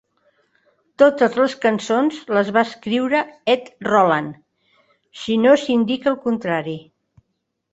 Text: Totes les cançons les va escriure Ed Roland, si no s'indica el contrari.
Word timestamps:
Totes 1.01 1.35
les 1.41 1.53
cançons 1.65 2.17
les 2.37 2.49
va 2.55 2.63
escriure 2.69 3.21
Ed 3.55 3.69
Roland, 3.89 4.33
si 5.25 5.37
no 5.45 5.55
s'indica 5.67 6.13
el 6.15 6.19
contrari. 6.29 6.79